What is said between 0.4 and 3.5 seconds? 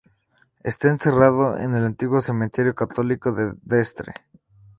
Está enterrado en el Antiguo Cementerio Católico